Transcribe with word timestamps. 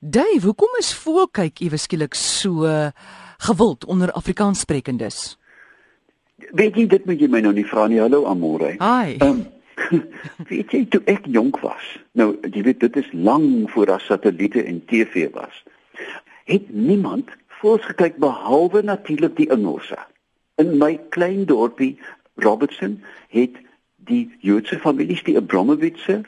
Dave, 0.00 0.46
hoekom 0.46 0.78
is 0.78 0.94
voelkyk 0.96 1.58
ewe 1.60 1.76
skielik 1.76 2.14
so 2.16 2.64
gewild 3.44 3.84
onder 3.84 4.08
Afrikaanssprekendes? 4.16 5.36
Weet 6.56 6.78
jy 6.80 6.86
dit 6.88 7.04
moet 7.04 7.20
jy 7.20 7.28
my 7.28 7.42
nou 7.44 7.52
nie 7.52 7.66
vra 7.68 7.84
nie. 7.92 7.98
Hallo 8.00 8.22
Amore. 8.24 8.70
Hi. 8.80 9.18
Um, 9.20 9.42
weet 10.50 10.72
jy 10.72 10.86
toe 10.88 11.02
ek 11.04 11.28
jonk 11.28 11.60
was. 11.60 11.84
Nou, 12.16 12.30
jy 12.48 12.64
weet 12.70 12.80
dit 12.80 12.96
is 12.96 13.12
lank 13.12 13.68
voor 13.74 13.92
daar 13.92 14.06
satelliete 14.06 14.64
en 14.64 14.80
TV 14.88 15.26
was. 15.36 15.60
Het 16.48 16.72
niemand 16.72 17.28
voels 17.60 17.84
gekyk 17.92 18.16
behalwe 18.24 18.80
natuurlik 18.80 19.36
die 19.36 19.50
Engelse. 19.52 20.00
In 20.56 20.78
my 20.80 20.94
klein 21.12 21.44
dorpie 21.44 21.98
Robertson 22.40 23.02
het 23.36 23.60
die 24.08 24.30
Joodse 24.40 24.78
families 24.78 25.22
die 25.24 25.36
Abramovitse 25.36 26.22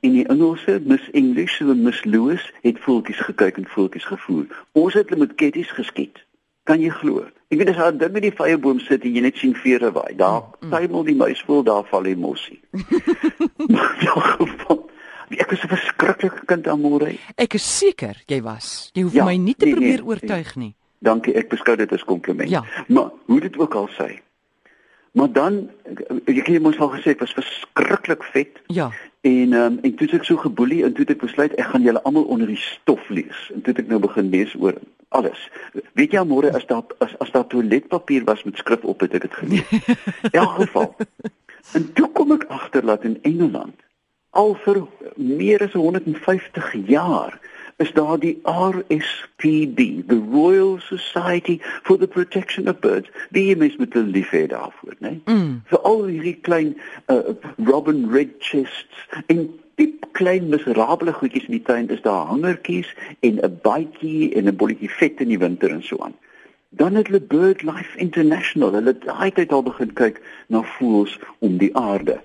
en 0.00 0.12
die 0.12 0.26
Engelse 0.26 0.80
Miss 0.84 1.10
English 1.12 1.60
en 1.60 1.82
Miss 1.82 2.04
Lewis 2.04 2.52
het 2.62 2.78
voeltjies 2.84 3.20
gekyk 3.28 3.56
en 3.56 3.68
voeltjies 3.68 4.04
gevoer. 4.04 4.46
Ons 4.72 4.94
het 4.94 5.08
hulle 5.08 5.26
met 5.26 5.34
ketties 5.34 5.70
geskiet. 5.70 6.22
Kan 6.66 6.80
jy 6.82 6.90
glo? 6.90 7.24
Ek 7.48 7.60
weet 7.60 7.70
as 7.70 7.78
jy 7.78 7.90
dink 7.94 8.14
met 8.16 8.24
die 8.26 8.34
vyeboom 8.34 8.80
sit 8.82 9.04
en 9.06 9.14
jy 9.14 9.22
net 9.22 9.38
sien 9.38 9.54
vere 9.54 9.92
waai. 9.94 10.16
Daar 10.18 10.42
mm. 10.42 10.72
tuimel 10.72 11.06
die 11.06 11.16
muis 11.18 11.42
voel 11.46 11.62
daar 11.66 11.86
val 11.90 12.08
die 12.08 12.16
mossie. 12.18 12.58
ja, 14.06 14.14
geval. 14.32 14.82
Ek 15.30 15.50
was 15.50 15.62
'n 15.62 15.70
verskriklike 15.70 16.42
kind 16.46 16.68
aan 16.70 16.82
môre. 16.82 17.14
Ek 17.34 17.54
is 17.54 17.66
seker 17.78 18.18
jy 18.26 18.40
was. 18.42 18.90
Jy 18.94 19.02
hoef 19.02 19.14
ja, 19.14 19.24
my 19.24 19.36
nie 19.36 19.54
te 19.54 19.66
nee, 19.66 19.74
probeer 19.74 20.02
nee, 20.02 20.06
oortuig 20.06 20.54
nie. 20.56 20.74
Dankie, 20.98 21.34
ek 21.34 21.50
beskou 21.50 21.76
dit 21.76 21.92
as 21.92 22.04
kompliment. 22.04 22.50
Ja. 22.50 22.64
Maar 22.88 23.10
hoe 23.26 23.40
dit 23.40 23.58
ook 23.58 23.74
al 23.74 23.88
sê. 23.94 24.20
Maar 25.16 25.32
dan 25.32 25.70
ek 26.24 26.46
het 26.46 26.62
mos 26.62 26.76
al 26.78 26.90
gesê 26.92 27.14
ek 27.14 27.22
was 27.24 27.32
verskriklik 27.32 28.24
vet. 28.34 28.58
Ja. 28.66 28.90
En 29.24 29.52
ehm 29.56 29.62
um, 29.62 29.78
en 29.82 29.94
toe 29.96 30.08
ek 30.18 30.26
so 30.28 30.36
geboelie 30.36 30.82
en 30.84 30.92
toe 30.92 31.06
ek 31.08 31.22
besluit 31.22 31.54
ek 31.56 31.70
gaan 31.72 31.86
julle 31.86 32.02
almal 32.04 32.26
onder 32.34 32.50
die 32.52 32.60
stof 32.60 33.08
lees. 33.08 33.38
En 33.54 33.62
toe 33.64 33.72
ek 33.80 33.88
nou 33.88 34.00
begin 34.02 34.28
lees 34.34 34.52
oor 34.60 34.76
alles. 35.16 35.46
Weet 35.96 36.12
jy 36.12 36.24
môre 36.28 36.52
as 36.52 36.68
daar 36.68 36.84
as 37.00 37.16
as 37.24 37.32
daar 37.32 37.46
toiletpapier 37.48 38.28
was 38.28 38.44
met 38.44 38.60
skrif 38.60 38.84
op 38.84 39.00
het 39.06 39.16
ek 39.16 39.24
dit 39.24 39.40
gelees. 39.40 39.72
In 40.34 40.36
elk 40.42 40.60
geval. 40.60 40.92
En 41.72 41.88
toe 41.96 42.10
kom 42.12 42.36
ek 42.36 42.44
agter 42.52 42.84
dat 42.84 43.08
in 43.08 43.16
Engeland 43.22 43.80
al 44.36 44.52
vir 44.68 44.84
meer 45.16 45.64
as 45.64 45.72
150 45.72 46.72
jaar 46.92 47.40
is 47.76 47.92
daar 47.92 48.18
die 48.18 48.40
RSPB, 48.42 50.08
the 50.08 50.22
Royal 50.30 50.78
Society 50.80 51.60
for 51.82 51.98
the 51.98 52.06
Protection 52.06 52.68
of 52.68 52.78
Birds. 52.78 53.08
Die 53.30 53.56
mens 53.56 53.76
met 53.76 53.94
'n 53.94 54.10
liefde 54.10 54.46
daarvoor, 54.46 54.94
né? 54.98 55.20
Mm. 55.24 55.62
Vir 55.64 55.78
al 55.78 56.04
hierdie 56.04 56.40
klein 56.40 56.76
uh, 57.06 57.18
robin 57.64 58.10
redchests 58.10 59.08
en 59.26 59.50
diep 59.74 60.06
klein 60.12 60.48
miserable 60.48 61.12
goedjies 61.12 61.44
in 61.44 61.58
die 61.58 61.62
tuin 61.62 61.88
is 61.88 62.02
daar 62.02 62.26
hangertjies 62.26 62.94
en 63.20 63.38
'n 63.42 63.58
baadjie 63.62 64.34
en 64.34 64.48
'n 64.48 64.56
bolletjie 64.56 64.90
vet 64.90 65.20
in 65.20 65.28
die 65.28 65.38
winter 65.38 65.70
en 65.70 65.82
so 65.82 65.98
aan. 65.98 66.14
Dan 66.68 66.94
het 66.94 67.06
hulle 67.06 67.20
BirdLife 67.20 67.98
International, 67.98 68.72
hulle 68.72 68.96
het 68.96 69.04
hy 69.04 69.46
al 69.48 69.62
begin 69.62 69.92
kyk 69.92 70.22
na 70.46 70.62
voëls 70.62 71.18
om 71.38 71.58
die 71.58 71.76
aarde. 71.76 72.20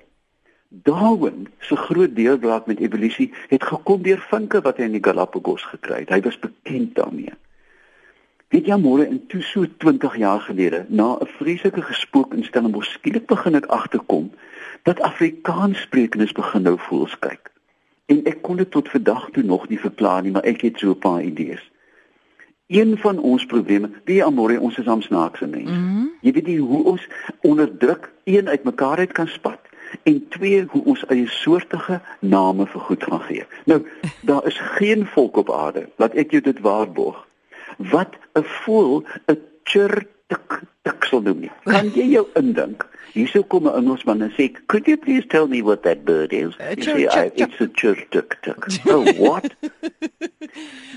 Darwin 0.74 1.48
se 1.60 1.76
groot 1.76 2.16
deurbraak 2.16 2.66
met 2.66 2.80
evolusie 2.80 3.34
het 3.48 3.64
gekom 3.64 4.02
deur 4.02 4.22
vinke 4.30 4.62
wat 4.64 4.78
hy 4.80 4.86
in 4.88 4.94
die 4.96 5.04
Galapagos 5.04 5.66
gekry 5.68 6.06
het. 6.06 6.14
Hy 6.16 6.22
was 6.24 6.38
bekend 6.40 6.94
daarmee. 6.96 7.34
Weet 8.56 8.70
jy 8.72 8.78
môre 8.80 9.04
in 9.04 9.20
toe 9.28 9.42
so 9.44 9.68
20 9.84 10.16
jaar 10.22 10.40
gelede 10.46 10.86
na 10.88 11.18
'n 11.20 11.28
vreeslike 11.36 11.82
gespook 11.82 12.34
in 12.34 12.48
Stellenbosch 12.48 12.94
skielik 12.96 13.28
begin 13.28 13.56
ek 13.56 13.68
agterkom 13.68 14.32
dat 14.88 15.02
Afrikaans 15.02 15.82
sprekendes 15.82 16.32
begin 16.32 16.64
nou 16.64 16.78
voels 16.80 17.20
kyk. 17.20 17.52
En 18.06 18.24
ek 18.24 18.42
kon 18.42 18.56
dit 18.56 18.72
tot 18.72 18.90
vandag 18.90 19.30
toe 19.32 19.44
nog 19.44 19.68
nie 19.68 19.80
verklaar 19.80 20.22
nie, 20.24 20.32
maar 20.32 20.48
ek 20.48 20.62
het 20.62 20.80
so 20.80 20.92
'n 20.92 21.00
paar 21.00 21.24
idees. 21.24 21.72
Een 22.68 22.98
van 22.98 23.20
ons 23.20 23.46
probleme, 23.46 23.90
wie 24.06 24.24
amore 24.24 24.60
ons 24.60 24.78
is 24.78 24.88
amsnaakse 24.88 25.48
mense. 25.48 25.72
Mm 25.72 25.88
-hmm. 25.88 26.12
Jy 26.22 26.32
weet 26.32 26.48
nie 26.48 26.60
hoe 26.60 26.84
ons 26.84 27.08
onderdruk 27.42 28.12
een 28.24 28.48
uitmekaar 28.48 28.98
uit 28.98 29.12
kan 29.12 29.28
spat 29.28 29.71
en 30.04 30.28
twee 30.30 30.66
hoe 30.70 30.84
ons 30.84 31.06
eie 31.08 31.28
soortige 31.28 32.02
name 32.20 32.68
vir 32.68 32.82
goed 32.82 33.04
gaan 33.04 33.22
gee. 33.22 33.46
Nou, 33.66 33.82
daar 34.22 34.46
is 34.46 34.60
geen 34.78 35.06
volk 35.08 35.38
op 35.38 35.52
aarde, 35.52 35.88
laat 35.96 36.14
ek 36.14 36.32
jou 36.32 36.42
dit 36.42 36.60
waarborg, 36.60 37.28
wat 37.78 38.16
'n 38.34 38.44
voel 38.44 39.04
'n 39.28 39.40
chirp 39.64 40.10
tik 40.32 40.62
tik 40.88 41.06
sal 41.10 41.22
doen 41.28 41.44
nie. 41.46 41.52
Kan 41.68 41.92
jy 41.96 42.08
jou 42.16 42.26
indink? 42.40 42.88
Hierso 43.12 43.44
kom 43.44 43.68
'n 43.68 43.76
Engelsman 43.76 44.22
en 44.22 44.32
sê, 44.38 44.52
"Could 44.68 44.88
you 44.88 44.98
please 44.98 45.28
tell 45.28 45.48
me 45.48 45.62
what 45.62 45.84
that 45.84 46.06
bird 46.06 46.32
is?" 46.34 46.56
Uh, 46.60 46.76
you 46.76 46.84
say, 46.84 47.04
I, 47.04 47.32
"It's 47.36 47.60
a 47.62 47.68
tik." 47.68 48.68
Oh, 48.92 49.04
what? 49.18 49.56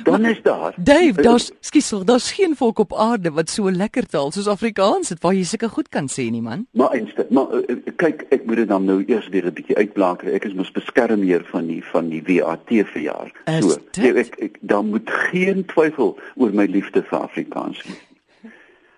Dan 0.05 0.25
is 0.25 0.43
daar. 0.43 0.75
Dave, 0.77 1.23
daar's 1.23 1.51
skiesel, 1.61 2.05
daar's 2.05 2.33
geen 2.33 2.57
volk 2.57 2.79
op 2.79 2.95
aarde 2.95 3.31
wat 3.31 3.51
so 3.51 3.71
lekker 3.71 4.07
taal 4.07 4.31
soos 4.33 4.47
Afrikaans 4.47 5.09
het 5.09 5.21
waar 5.23 5.35
jy 5.35 5.43
seker 5.43 5.69
goed 5.69 5.89
kan 5.89 6.09
sê 6.09 6.31
nie, 6.31 6.43
man. 6.43 6.67
Maar 6.71 6.91
eintlik, 6.91 7.31
maar 7.31 7.47
uh, 7.53 7.77
kyk, 7.97 8.27
ek 8.29 8.47
moet 8.47 8.57
dit 8.57 8.69
dan 8.69 8.85
nou 8.85 9.05
eers 9.07 9.29
weer 9.29 9.47
'n 9.47 9.53
bietjie 9.53 9.77
uitblaker. 9.77 10.33
Ek 10.33 10.45
is 10.45 10.55
mos 10.55 10.71
beskermheer 10.71 11.45
van 11.51 11.67
die 11.67 11.85
van 11.85 12.09
die 12.09 12.23
WAT 12.27 12.69
verjaar. 12.69 13.33
So, 13.61 13.77
ek, 13.99 14.17
ek, 14.17 14.35
ek 14.39 14.59
dan 14.61 14.87
moet 14.87 15.11
geen 15.11 15.65
twyfel 15.65 16.19
oor 16.35 16.51
my 16.53 16.67
liefde 16.67 17.03
vir 17.03 17.19
Afrikaans 17.19 17.85
nie. 17.85 17.99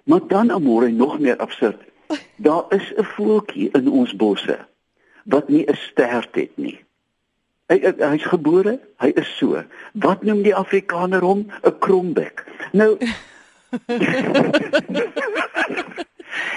Maar 0.06 0.22
dan 0.28 0.50
amore 0.52 0.88
nog 0.90 1.18
meer 1.18 1.36
absurd. 1.36 1.82
Daar 2.36 2.64
is 2.68 2.92
'n 2.96 3.02
voeltjie 3.02 3.68
in 3.72 3.90
ons 3.90 4.16
bosse 4.16 4.58
wat 5.24 5.48
nie 5.48 5.64
'n 5.70 5.74
stert 5.76 6.34
het 6.34 6.50
nie. 6.56 6.84
Hy 7.66 7.78
hy's 7.98 8.24
gebore, 8.24 8.78
hy 9.02 9.10
is 9.14 9.36
so. 9.36 9.64
Wat 9.92 10.22
noem 10.22 10.42
die 10.42 10.54
Afrikaner 10.54 11.20
hom? 11.20 11.46
'n 11.62 11.78
Krombek. 11.78 12.44
Nou 12.72 12.96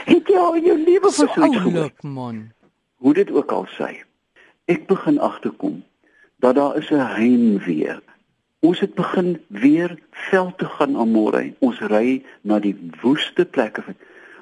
Het 0.06 0.28
jy 0.28 0.38
al 0.38 0.58
jou 0.58 0.78
lewe 0.84 1.12
versoek 1.12 1.56
gehoor? 1.56 1.92
man. 2.02 2.52
Hoe 2.96 3.14
dit 3.14 3.32
ook 3.32 3.52
al 3.52 3.68
sê. 3.78 4.04
Ek 4.66 4.86
begin 4.88 5.20
agterkom 5.20 5.84
dat 6.36 6.56
daar 6.56 6.78
is 6.78 6.90
'n 6.92 7.06
heimwee 7.16 7.98
Ons 8.60 8.80
het 8.80 8.94
begin 8.94 9.42
weer 9.48 10.00
veld 10.12 10.58
te 10.58 10.66
gaan 10.66 10.98
aan 10.98 11.12
môre. 11.16 11.46
Ons 11.64 11.78
ry 11.80 12.20
na 12.44 12.58
die 12.60 12.76
woeste 13.00 13.46
plekke. 13.48 13.96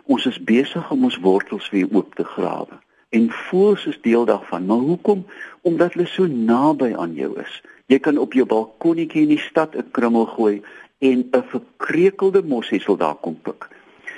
Ons 0.10 0.26
is 0.26 0.40
besig 0.42 0.90
om 0.92 1.06
ons 1.06 1.20
wortels 1.22 1.70
weer 1.70 1.86
oop 1.94 2.16
te 2.18 2.26
grawe. 2.26 2.80
En 3.14 3.30
voels 3.30 3.86
is 3.86 4.00
deel 4.02 4.26
daarvan. 4.26 4.66
Maar 4.66 4.90
hoekom? 4.90 5.22
Omdat 5.62 5.94
hulle 5.94 6.10
so 6.10 6.26
naby 6.26 6.96
aan 6.98 7.14
jou 7.14 7.36
is. 7.44 7.62
Jy 7.94 8.02
kan 8.02 8.18
op 8.18 8.34
jou 8.34 8.48
balkonnetjie 8.50 9.28
in 9.28 9.36
die 9.36 9.46
stad 9.46 9.78
'n 9.78 9.92
krummel 9.92 10.26
gooi 10.26 10.62
en 10.98 11.30
'n 11.32 11.44
verkreukelde 11.54 12.42
mossie 12.42 12.82
sal 12.82 12.98
daar 12.98 13.22
kom 13.22 13.38
pik. 13.42 13.70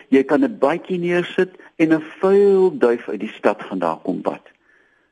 Jy 0.10 0.24
kan 0.24 0.44
'n 0.44 0.60
bytjie 0.60 1.00
neersit 1.00 1.60
en 1.76 1.94
'n 1.94 2.02
vuil 2.22 2.78
duif 2.78 3.10
uit 3.10 3.20
die 3.20 3.36
stad 3.36 3.64
gaan 3.64 3.80
daar 3.80 4.00
kom 4.04 4.22
bad. 4.22 4.48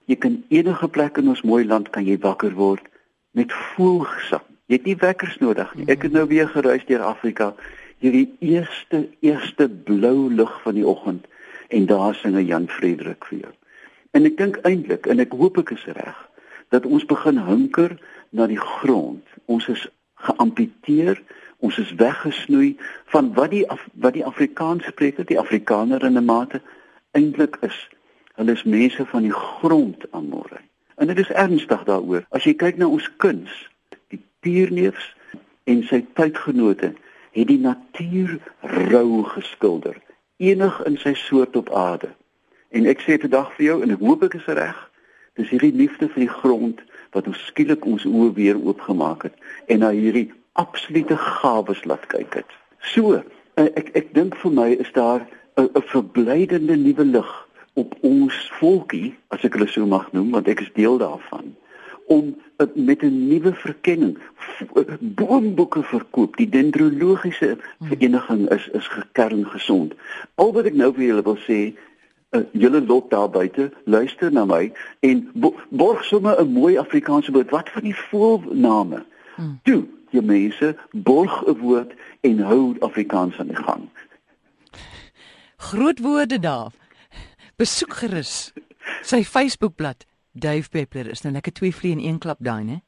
Jy 0.05 0.15
kan 0.15 0.43
enige 0.47 0.87
plek 0.87 1.17
in 1.17 1.27
ons 1.27 1.41
mooi 1.41 1.65
land 1.65 1.89
kan 1.89 2.05
jy 2.05 2.17
wakker 2.17 2.53
word 2.53 2.87
met 3.31 3.53
voelgesang 3.53 4.47
Jy 4.67 4.75
het 4.75 4.87
nie 4.89 4.97
wekkers 4.99 5.37
nodig 5.39 5.69
nie. 5.75 5.85
Ek 5.87 6.01
het 6.03 6.11
nou 6.11 6.25
weer 6.27 6.49
gereis 6.51 6.83
deur 6.89 7.05
Afrika 7.07 7.53
hierdie 8.03 8.27
eerste 8.43 9.07
eerste 9.25 9.69
blou 9.69 10.27
lig 10.29 10.51
van 10.63 10.75
die 10.75 10.85
oggend 10.85 11.27
en 11.71 11.85
daar 11.87 12.15
sing 12.15 12.35
'n 12.35 12.45
Jan 12.45 12.67
Frederik 12.67 13.25
vir 13.25 13.39
jou. 13.39 13.53
En 14.11 14.25
ek 14.25 14.37
dink 14.37 14.57
eintlik 14.67 15.07
en 15.07 15.19
ek 15.19 15.31
hoop 15.31 15.57
ek 15.57 15.71
is 15.71 15.85
reg 15.85 16.17
dat 16.69 16.85
ons 16.85 17.05
begin 17.05 17.37
hunker 17.37 17.97
na 18.29 18.47
die 18.47 18.59
grond. 18.59 19.23
Ons 19.45 19.67
is 19.67 19.87
geamputeer, 20.15 21.21
ons 21.59 21.77
is 21.77 21.95
weggesnoei 21.95 22.77
van 23.05 23.33
wat 23.33 23.51
die 23.51 23.69
Af 23.69 23.87
wat 23.93 24.13
die 24.13 24.25
Afrikaans 24.25 24.85
spreek, 24.85 25.27
die 25.27 25.39
Afrikaner 25.39 26.03
in 26.03 26.17
'n 26.17 26.25
mate 26.25 26.61
eintlik 27.11 27.57
is. 27.61 27.89
Hulle 28.35 28.51
is 28.51 28.63
mense 28.63 29.05
van 29.05 29.21
die 29.21 29.33
grond 29.33 30.11
aan 30.11 30.29
môre. 30.29 30.59
En 30.95 31.07
dit 31.07 31.17
is 31.17 31.29
ernstig 31.29 31.83
daaroor. 31.83 32.25
As 32.29 32.43
jy 32.43 32.53
kyk 32.53 32.77
na 32.77 32.87
ons 32.87 33.09
kuns, 33.17 33.69
Pierneefs 34.47 35.15
en 35.67 35.81
sy 35.89 35.99
tydgenote 36.15 36.93
het 37.35 37.49
die 37.49 37.59
natuur 37.59 38.37
rou 38.87 39.23
geskilder, 39.33 39.97
enig 40.39 40.77
in 40.87 40.95
sy 41.01 41.11
soort 41.19 41.57
op 41.59 41.67
aarde. 41.75 42.13
En 42.71 42.87
ek 42.87 43.03
sê 43.03 43.17
vandag 43.19 43.51
vir 43.57 43.65
jou 43.65 43.75
en 43.83 43.91
ek 43.97 44.05
hoop 44.05 44.23
ek 44.29 44.37
is 44.39 44.47
reg, 44.47 44.77
dis 45.35 45.51
hierdie 45.51 45.73
liefde 45.75 46.07
vir 46.13 46.23
die 46.23 46.35
grond 46.37 46.79
wat 47.15 47.27
ons 47.27 47.43
skielik 47.49 47.83
ons 47.91 48.07
oë 48.07 48.31
weer 48.39 48.61
oopgemaak 48.61 49.27
het 49.27 49.35
en 49.67 49.83
na 49.83 49.91
hierdie 49.91 50.29
absolute 50.55 51.19
gawes 51.41 51.83
laat 51.89 52.07
kyk 52.13 52.39
het. 52.39 52.57
So, 52.93 53.19
eh, 53.19 53.67
ek 53.67 53.91
ek 53.99 54.15
dink 54.15 54.39
vir 54.39 54.55
my 54.61 54.69
is 54.79 54.91
daar 54.95 55.27
'n 55.59 55.83
verblydende 55.91 56.79
nuwe 56.79 57.03
lig 57.03 57.31
op 57.75 57.95
ons 58.01 58.35
volkie, 58.59 59.15
as 59.29 59.43
ek 59.43 59.53
hulle 59.59 59.67
so 59.67 59.85
mag 59.85 60.07
noem, 60.13 60.31
want 60.31 60.47
ek 60.47 60.61
is 60.61 60.73
deel 60.73 60.97
daarvan 60.97 61.57
om 62.07 62.37
met 62.73 63.01
'n 63.01 63.27
nuwe 63.27 63.53
verkenning 63.53 64.17
boomboeke 64.99 65.83
verkoop. 65.83 66.37
Die 66.37 66.49
dendrologiese 66.49 67.57
vereniging 67.79 68.49
is 68.49 68.67
is 68.67 68.87
gekern 68.87 69.45
gesond. 69.45 69.93
Al 70.35 70.53
wat 70.53 70.65
ek 70.65 70.77
nou 70.79 70.93
vir 70.93 71.05
julle 71.09 71.25
wil 71.27 71.37
sê, 71.43 71.59
uh, 72.35 72.43
julle 72.51 72.81
lot 72.85 73.09
daar 73.09 73.29
buite, 73.29 73.69
luister 73.85 74.31
na 74.31 74.45
my 74.45 74.71
en 74.99 75.29
bo 75.33 75.53
borg 75.69 76.03
sommer 76.05 76.39
'n 76.41 76.51
mooi 76.53 76.77
Afrikaanse 76.77 77.31
woord. 77.31 77.49
Wat 77.49 77.69
van 77.69 77.83
die 77.83 77.95
voelname? 77.95 79.05
Hmm. 79.35 79.59
Toe, 79.63 79.85
jy 80.09 80.21
mense 80.21 80.75
borg 80.91 81.43
'n 81.47 81.57
woord 81.59 81.93
en 82.21 82.39
hou 82.39 82.75
Afrikaans 82.79 83.39
aan 83.39 83.47
die 83.47 83.63
gang. 83.63 83.89
Groot 85.57 85.99
woorde 85.99 86.39
daar. 86.39 86.71
Besoek 87.55 87.93
gerus 87.93 88.53
sy 89.01 89.23
Facebookblad. 89.23 90.05
Dave 90.31 90.69
Peppler 90.69 91.09
is 91.09 91.23
nou 91.25 91.33
lekker 91.33 91.51
twee 91.51 91.75
vliee 91.75 91.97
in 91.97 92.03
een 92.03 92.19
klap 92.21 92.37
daai, 92.39 92.63
né? 92.63 92.81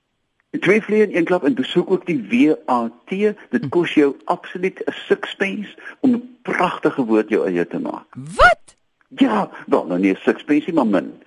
Twee 0.49 0.81
vliee 0.81 1.07
in 1.07 1.15
een 1.15 1.23
klap 1.23 1.43
en 1.43 1.53
besoek 1.53 1.91
ook 1.91 2.05
die 2.05 2.53
WAT. 2.65 3.09
Dit 3.09 3.35
hm. 3.49 3.69
kos 3.69 3.93
jou 3.93 4.15
absoluut 4.23 4.81
'n 4.85 4.91
sixpence 4.91 5.77
om 5.99 6.13
'n 6.13 6.37
pragtige 6.41 7.05
woord 7.05 7.29
jou 7.29 7.45
eie 7.45 7.67
te 7.67 7.79
maak. 7.79 8.07
Wat? 8.35 8.75
Ja, 9.07 9.49
wel, 9.65 9.85
nou 9.85 9.99
nie 9.99 10.15
sixpence 10.15 10.73
maar 10.73 10.87
min. 10.87 11.21